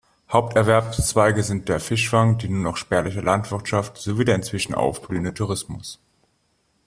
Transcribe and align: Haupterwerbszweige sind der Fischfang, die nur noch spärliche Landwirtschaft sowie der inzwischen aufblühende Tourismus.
Haupterwerbszweige 0.33 1.43
sind 1.43 1.69
der 1.69 1.79
Fischfang, 1.79 2.39
die 2.39 2.49
nur 2.49 2.63
noch 2.63 2.77
spärliche 2.77 3.21
Landwirtschaft 3.21 3.97
sowie 3.99 4.25
der 4.25 4.33
inzwischen 4.37 4.73
aufblühende 4.73 5.31
Tourismus. 5.31 5.99